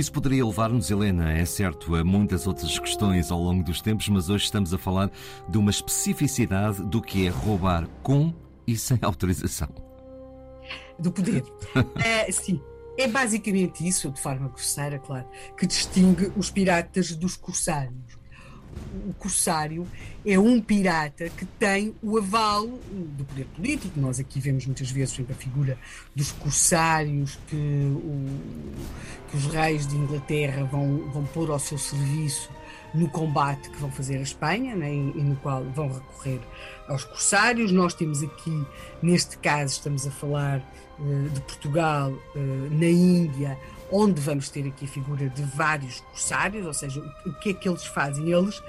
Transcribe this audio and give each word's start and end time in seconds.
Isso 0.00 0.12
poderia 0.12 0.46
levar-nos, 0.46 0.90
Helena, 0.90 1.30
é 1.30 1.44
certo, 1.44 1.94
a 1.94 2.02
muitas 2.02 2.46
outras 2.46 2.78
questões 2.78 3.30
ao 3.30 3.38
longo 3.38 3.62
dos 3.62 3.82
tempos, 3.82 4.08
mas 4.08 4.30
hoje 4.30 4.44
estamos 4.44 4.72
a 4.72 4.78
falar 4.78 5.10
de 5.46 5.58
uma 5.58 5.70
especificidade 5.70 6.82
do 6.84 7.02
que 7.02 7.26
é 7.26 7.28
roubar 7.28 7.86
com 8.02 8.32
e 8.66 8.78
sem 8.78 8.98
autorização. 9.04 9.89
Do 10.98 11.10
poder. 11.10 11.44
é, 12.04 12.30
sim. 12.30 12.60
É 12.98 13.08
basicamente 13.08 13.86
isso, 13.86 14.10
de 14.10 14.20
forma 14.20 14.48
grosseira, 14.48 14.98
claro, 14.98 15.26
que 15.56 15.66
distingue 15.66 16.30
os 16.36 16.50
piratas 16.50 17.14
dos 17.16 17.36
corsários 17.36 18.20
o 19.08 19.12
corsário 19.14 19.86
é 20.24 20.38
um 20.38 20.60
pirata 20.60 21.28
que 21.30 21.44
tem 21.44 21.94
o 22.02 22.18
aval 22.18 22.66
do 22.66 23.24
poder 23.24 23.46
político. 23.46 24.00
Nós 24.00 24.18
aqui 24.18 24.40
vemos 24.40 24.66
muitas 24.66 24.90
vezes 24.90 25.14
sempre 25.14 25.32
a 25.32 25.36
figura 25.36 25.78
dos 26.14 26.32
corsários 26.32 27.38
que, 27.46 27.56
o, 27.56 28.26
que 29.30 29.36
os 29.36 29.46
reis 29.46 29.86
de 29.86 29.96
Inglaterra 29.96 30.64
vão, 30.64 31.10
vão 31.10 31.24
pôr 31.26 31.50
ao 31.50 31.58
seu 31.58 31.78
serviço 31.78 32.50
no 32.94 33.08
combate 33.08 33.70
que 33.70 33.76
vão 33.78 33.90
fazer 33.90 34.18
a 34.18 34.22
Espanha 34.22 34.74
né, 34.74 34.92
e, 34.92 35.22
no 35.22 35.36
qual 35.36 35.62
vão 35.64 35.88
recorrer 35.88 36.40
aos 36.88 37.04
corsários. 37.04 37.72
Nós 37.72 37.94
temos 37.94 38.22
aqui, 38.22 38.66
neste 39.02 39.38
caso, 39.38 39.74
estamos 39.74 40.06
a 40.06 40.10
falar 40.10 40.58
uh, 40.98 41.28
de 41.30 41.40
Portugal, 41.42 42.10
uh, 42.10 42.70
na 42.70 42.86
Índia, 42.86 43.58
onde 43.90 44.20
vamos 44.20 44.48
ter 44.48 44.66
aqui 44.66 44.84
a 44.84 44.88
figura 44.88 45.28
de 45.28 45.42
vários 45.42 46.00
corsários, 46.00 46.66
ou 46.66 46.74
seja, 46.74 47.00
o 47.26 47.32
que 47.34 47.50
é 47.50 47.54
que 47.54 47.68
eles 47.68 47.84
fazem? 47.84 48.30
Eles 48.30 48.62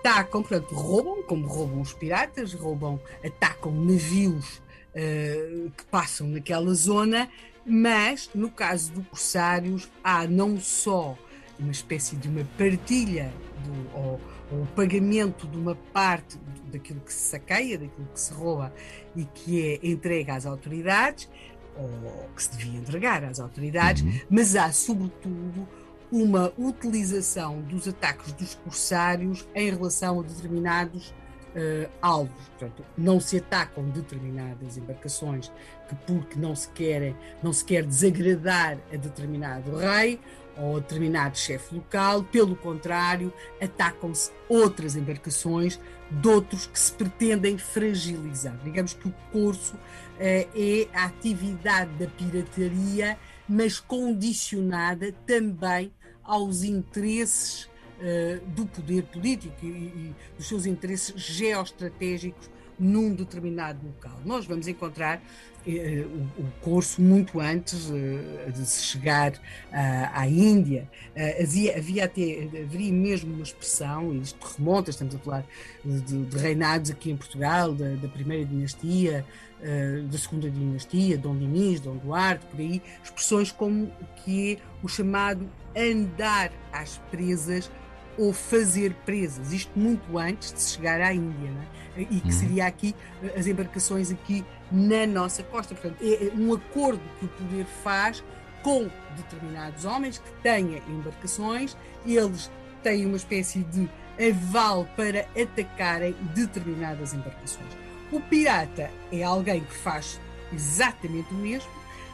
atacam, 0.00 0.42
portanto, 0.42 0.74
roubam, 0.74 1.22
como 1.22 1.46
roubam 1.46 1.80
os 1.80 1.92
piratas, 1.92 2.54
roubam, 2.54 3.00
atacam 3.24 3.72
navios 3.72 4.62
uh, 4.94 5.70
que 5.76 5.84
passam 5.90 6.26
naquela 6.28 6.72
zona, 6.74 7.28
mas 7.64 8.30
no 8.34 8.50
caso 8.50 8.92
dos 8.92 9.06
corsários 9.08 9.88
há 10.02 10.26
não 10.26 10.58
só 10.58 11.16
uma 11.60 11.72
espécie 11.72 12.16
de 12.16 12.28
uma 12.28 12.44
partilha 12.56 13.32
do, 13.64 13.96
ou, 13.96 14.20
ou 14.52 14.62
o 14.62 14.66
pagamento 14.74 15.46
de 15.46 15.56
uma 15.56 15.74
parte 15.92 16.38
daquilo 16.70 17.00
que 17.00 17.12
se 17.12 17.30
saqueia, 17.30 17.78
daquilo 17.78 18.08
que 18.12 18.20
se 18.20 18.32
rouba 18.32 18.72
e 19.14 19.24
que 19.24 19.80
é 19.82 19.86
entregue 19.86 20.30
às 20.30 20.46
autoridades, 20.46 21.28
ou 21.76 22.28
que 22.34 22.42
se 22.42 22.56
devia 22.56 22.78
entregar 22.78 23.24
às 23.24 23.40
autoridades, 23.40 24.02
uhum. 24.02 24.20
mas 24.30 24.56
há, 24.56 24.70
sobretudo, 24.72 25.68
uma 26.10 26.52
utilização 26.58 27.60
dos 27.62 27.86
ataques 27.86 28.32
dos 28.32 28.54
corsários 28.54 29.46
em 29.54 29.70
relação 29.70 30.20
a 30.20 30.22
determinados 30.22 31.14
uh, 31.54 31.90
alvos. 32.00 32.48
Portanto, 32.58 32.84
não 32.96 33.20
se 33.20 33.38
atacam 33.38 33.84
determinadas 33.90 34.76
embarcações 34.76 35.50
que, 35.88 35.94
porque 36.06 36.38
não 36.38 36.54
se, 36.54 36.68
querem, 36.70 37.16
não 37.42 37.52
se 37.52 37.64
quer 37.64 37.84
desagradar 37.84 38.78
a 38.92 38.96
determinado 38.96 39.76
rei 39.76 40.20
ou 40.56 40.76
a 40.76 40.80
determinado 40.80 41.38
chefe 41.38 41.74
local, 41.74 42.22
pelo 42.24 42.54
contrário, 42.54 43.32
atacam-se 43.60 44.30
outras 44.48 44.94
embarcações 44.94 45.80
de 46.10 46.28
outros 46.28 46.66
que 46.66 46.78
se 46.78 46.92
pretendem 46.92 47.56
fragilizar. 47.56 48.58
Digamos 48.64 48.92
que 48.92 49.08
o 49.08 49.14
curso 49.32 49.76
eh, 50.18 50.48
é 50.54 50.96
a 50.96 51.04
atividade 51.04 51.90
da 51.92 52.06
pirataria, 52.06 53.16
mas 53.48 53.78
condicionada 53.80 55.12
também 55.26 55.92
aos 56.22 56.62
interesses 56.62 57.70
uh, 58.00 58.46
do 58.48 58.66
poder 58.66 59.04
político 59.04 59.54
e, 59.62 59.66
e 59.66 60.14
dos 60.36 60.48
seus 60.48 60.66
interesses 60.66 61.14
geoestratégicos 61.16 62.50
num 62.78 63.14
determinado 63.14 63.86
local. 63.86 64.18
Nós 64.24 64.46
vamos 64.46 64.66
encontrar 64.66 65.22
eh, 65.66 66.06
o, 66.06 66.42
o, 66.42 66.52
curso 66.62 67.02
muito 67.02 67.38
antes 67.38 67.90
eh, 67.90 68.50
de 68.50 68.64
se 68.64 68.82
chegar 68.84 69.34
à 69.70 70.26
Índia. 70.26 70.88
Eh, 71.14 71.42
havia, 71.42 71.76
havia 71.76 72.04
até, 72.06 72.48
haveria 72.64 72.90
mesmo 72.90 73.34
uma 73.34 73.42
expressão, 73.42 74.14
e 74.14 74.22
isto 74.22 74.42
remonta, 74.56 74.88
estamos 74.88 75.14
a 75.14 75.18
falar 75.18 75.44
de, 75.84 76.24
de 76.24 76.38
reinados 76.38 76.90
aqui 76.90 77.10
em 77.10 77.16
Portugal, 77.18 77.74
da, 77.74 77.96
da 77.96 78.08
primeira 78.08 78.46
dinastia, 78.46 79.26
eh, 79.62 80.02
da 80.10 80.16
segunda 80.16 80.50
dinastia, 80.50 81.18
Dom 81.18 81.36
Dinis, 81.36 81.80
Dom 81.80 81.98
Duarte, 81.98 82.46
por 82.46 82.60
aí, 82.60 82.80
expressões 83.04 83.52
como 83.52 83.92
que 84.24 84.54
é 84.54 84.58
o 84.82 84.88
chamado 84.88 85.46
andar 85.76 86.50
às 86.72 86.96
presas 87.10 87.70
ou 88.20 88.34
fazer 88.34 88.92
presas, 89.06 89.50
isto 89.50 89.72
muito 89.74 90.18
antes 90.18 90.52
de 90.52 90.60
chegar 90.60 91.00
à 91.00 91.14
Índia, 91.14 91.50
é? 91.96 92.02
e 92.02 92.20
que 92.20 92.26
uhum. 92.26 92.32
seria 92.32 92.66
aqui 92.66 92.94
as 93.34 93.46
embarcações 93.46 94.12
aqui 94.12 94.44
na 94.70 95.06
nossa 95.06 95.42
costa. 95.42 95.74
Portanto, 95.74 95.96
é 96.02 96.30
um 96.36 96.52
acordo 96.52 97.00
que 97.18 97.24
o 97.24 97.28
poder 97.28 97.64
faz 97.82 98.22
com 98.62 98.90
determinados 99.16 99.86
homens 99.86 100.18
que 100.18 100.30
tenham 100.42 100.82
embarcações, 100.86 101.74
eles 102.04 102.50
têm 102.82 103.06
uma 103.06 103.16
espécie 103.16 103.60
de 103.60 103.88
aval 104.22 104.86
para 104.94 105.26
atacarem 105.34 106.14
determinadas 106.34 107.14
embarcações. 107.14 107.72
O 108.12 108.20
pirata 108.20 108.90
é 109.10 109.22
alguém 109.22 109.64
que 109.64 109.74
faz 109.76 110.20
exatamente 110.52 111.32
o 111.32 111.38
mesmo, 111.38 111.70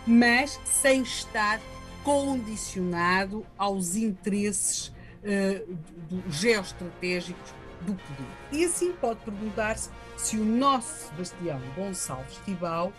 mas 0.06 0.60
sem 0.64 1.02
estar 1.02 1.60
condicionado 2.04 3.44
aos 3.58 3.96
interesses 3.96 4.94
uh, 5.26 5.76
do, 6.08 6.22
geoestratégicos 6.30 7.54
do 7.82 7.94
poder. 7.94 8.30
E 8.52 8.64
assim 8.64 8.92
pode 8.92 9.20
perguntar-se 9.20 9.90
se 10.16 10.38
o 10.38 10.44
nosso 10.44 11.08
Sebastião 11.08 11.60
Gonçalves 11.76 12.40
Tibau 12.44 12.92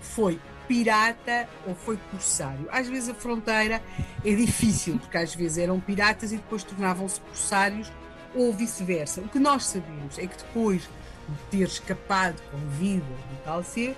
foi 0.00 0.40
pirata 0.66 1.48
ou 1.66 1.74
foi 1.74 1.98
corsário. 2.10 2.66
Às 2.70 2.88
vezes 2.88 3.10
a 3.10 3.14
fronteira 3.14 3.82
é 4.24 4.34
difícil, 4.34 4.98
porque 4.98 5.16
às 5.16 5.34
vezes 5.34 5.58
eram 5.58 5.78
piratas 5.78 6.32
e 6.32 6.36
depois 6.36 6.64
tornavam-se 6.64 7.20
corsários 7.20 7.92
ou 8.34 8.52
vice-versa. 8.52 9.20
O 9.20 9.28
que 9.28 9.38
nós 9.38 9.66
sabemos 9.66 10.18
é 10.18 10.26
que 10.26 10.36
depois 10.36 10.82
de 10.82 10.88
ter 11.50 11.64
escapado 11.64 12.40
com 12.50 12.58
vida 12.70 13.04
do 13.04 13.44
tal 13.44 13.62
ser, 13.62 13.96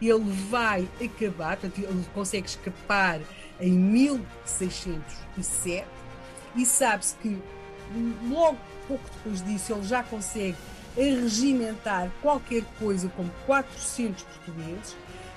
ele 0.00 0.30
vai 0.50 0.88
acabar, 1.02 1.56
portanto, 1.56 1.78
ele 1.78 2.04
consegue 2.12 2.46
escapar 2.46 3.20
em 3.60 3.72
1607 3.72 5.86
e 6.56 6.64
sabe-se 6.64 7.14
que 7.16 7.40
logo 8.28 8.58
pouco 8.88 9.04
depois 9.16 9.44
disso 9.44 9.72
ele 9.72 9.82
já 9.82 10.02
consegue 10.02 10.56
regimentar 10.96 12.10
qualquer 12.22 12.64
coisa 12.78 13.08
como 13.10 13.30
400 13.44 14.22
portugueses, 14.22 14.96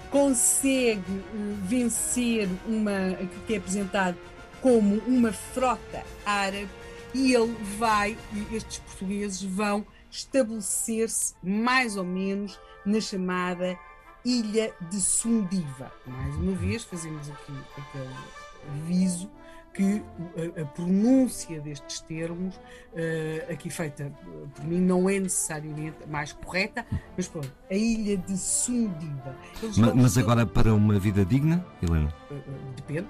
consegue 0.10 1.12
uh, 1.12 1.58
vencer 1.64 2.50
uma 2.66 3.18
que 3.46 3.54
é 3.54 3.58
apresentado 3.58 4.18
como 4.62 4.96
uma 5.06 5.32
frota 5.32 6.04
árabe 6.26 6.70
e 7.14 7.34
ele 7.34 7.56
vai, 7.78 8.18
estes 8.52 8.80
portugueses 8.80 9.42
vão 9.42 9.86
estabelecer-se 10.10 11.36
mais 11.44 11.98
ou 11.98 12.04
menos 12.04 12.60
na 12.86 13.02
chamada 13.02 13.78
Ilha 14.24 14.74
de 14.90 15.00
Sundiva. 15.00 15.92
Mais 16.06 16.36
uma 16.36 16.54
vez 16.54 16.84
fazemos 16.84 17.30
aqui 17.30 17.54
aquele 17.78 18.14
aviso 18.68 19.30
que 19.74 20.04
a, 20.62 20.66
pronúncia 20.66 21.62
destes 21.62 22.02
termos, 22.02 22.56
uh, 22.56 23.52
aqui 23.52 23.70
feita 23.70 24.12
por 24.56 24.66
mim, 24.66 24.82
não 24.82 25.10
é 25.10 25.20
necessariamente 25.20 25.98
mais 26.08 26.34
correta, 26.34 26.86
mas 27.16 27.28
pronto, 27.28 27.52
a 27.70 27.74
ilha 27.74 28.18
de 28.18 28.38
Sundiva. 28.38 29.36
Mas, 29.62 29.78
mas, 29.78 30.18
agora 30.18 30.46
para 30.46 30.74
uma 30.74 31.00
vida 31.00 31.24
digna, 31.24 31.66
Helena? 31.82 32.14
Uh, 32.30 32.34
uh, 32.34 32.74
depende. 32.76 33.08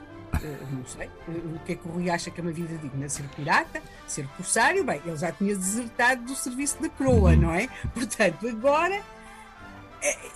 não 0.71 0.85
sei. 0.85 1.09
o 1.27 1.59
que 1.65 1.71
é 1.71 1.75
que 1.75 1.87
o 1.87 1.91
Rui 1.91 2.09
acha 2.09 2.29
que 2.29 2.39
é 2.39 2.43
uma 2.43 2.51
vida 2.51 2.77
digna? 2.77 3.09
Ser 3.09 3.23
pirata? 3.29 3.81
Ser 4.05 4.27
corsário? 4.37 4.83
Bem, 4.83 5.01
ele 5.05 5.17
já 5.17 5.31
tinha 5.31 5.55
desertado 5.55 6.23
do 6.23 6.35
serviço 6.35 6.79
da 6.81 6.89
coroa, 6.89 7.31
uhum. 7.31 7.41
não 7.41 7.51
é? 7.51 7.67
Portanto, 7.95 8.47
agora 8.47 9.01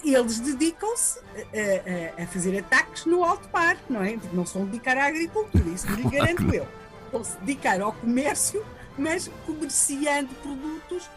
eles 0.04 0.40
dedicam-se 0.40 1.20
a, 1.20 2.22
a, 2.22 2.24
a, 2.24 2.28
fazer 2.28 2.60
ataques 2.60 3.06
no 3.06 3.24
alto 3.24 3.48
mar, 3.52 3.78
não 3.90 4.02
é? 4.02 4.18
Não 4.34 4.46
se 4.46 4.54
vão 4.56 4.66
dedicar 4.66 4.98
à 4.98 5.06
agricultura, 5.06 5.68
isso 5.70 5.88
lhe 5.92 6.04
garanto 6.10 6.54
eu. 6.54 6.68
Vão 7.12 7.24
se 7.24 7.38
dedicar 7.38 7.82
ao 7.82 7.94
comércio, 7.94 8.66
mas 8.98 9.30
comerciando 9.46 10.34
produtos 10.36 11.10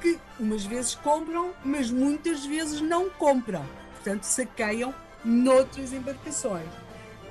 que 0.00 0.18
umas 0.38 0.64
vezes 0.64 0.94
compram, 0.94 1.52
mas 1.64 1.90
muitas 1.90 2.44
vezes 2.44 2.80
não 2.80 3.10
compram. 3.10 3.64
Portanto, 3.94 4.22
saqueiam 4.24 4.94
noutras 5.24 5.92
embarcações. 5.92 6.68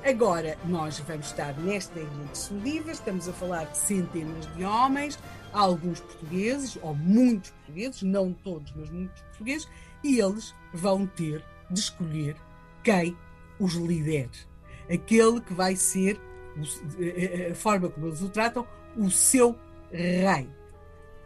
Agora, 0.05 0.57
nós 0.65 0.99
vamos 0.99 1.27
estar 1.27 1.53
nesta 1.57 1.99
ilha 1.99 2.25
de 2.31 2.37
Soliva, 2.37 2.91
estamos 2.91 3.27
a 3.27 3.33
falar 3.33 3.65
de 3.65 3.77
centenas 3.77 4.45
de 4.55 4.63
homens, 4.63 5.19
alguns 5.59 5.99
portugueses, 5.99 6.77
ou 6.81 6.93
muitos 6.93 7.51
portugueses, 7.51 8.03
não 8.03 8.33
todos, 8.33 8.71
mas 8.75 8.89
muitos 8.89 9.21
portugueses, 9.23 9.67
e 10.03 10.19
eles 10.19 10.53
vão 10.73 11.05
ter 11.07 11.43
de 11.69 11.79
escolher 11.79 12.35
quem 12.83 13.17
os 13.59 13.73
lidere. 13.73 14.29
aquele 14.89 15.41
que 15.41 15.53
vai 15.53 15.75
ser, 15.75 16.19
a 17.51 17.55
forma 17.55 17.89
como 17.89 18.07
eles 18.07 18.21
o 18.21 18.29
tratam, 18.29 18.65
o 18.95 19.09
seu 19.11 19.57
rei. 19.91 20.49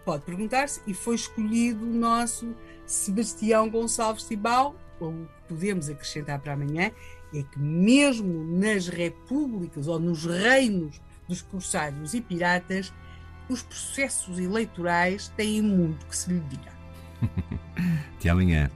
Pode 0.03 0.23
perguntar-se, 0.23 0.81
e 0.87 0.93
foi 0.93 1.15
escolhido 1.15 1.85
o 1.85 1.93
nosso 1.93 2.55
Sebastião 2.85 3.69
Gonçalves 3.69 4.23
Tibau, 4.23 4.75
ou 4.99 5.13
podemos 5.47 5.89
acrescentar 5.89 6.39
para 6.39 6.53
amanhã, 6.53 6.91
é 7.33 7.43
que 7.43 7.59
mesmo 7.59 8.43
nas 8.43 8.87
repúblicas 8.87 9.87
ou 9.87 9.99
nos 9.99 10.25
reinos 10.25 11.01
dos 11.27 11.41
corsários 11.41 12.13
e 12.13 12.21
piratas, 12.21 12.93
os 13.51 13.63
processos 13.63 14.39
eleitorais 14.39 15.29
têm 15.35 15.61
muito 15.61 16.05
que 16.05 16.15
se 16.15 16.31
lhe 16.31 16.39
diga. 16.41 16.71
Amanhã. 18.29 18.69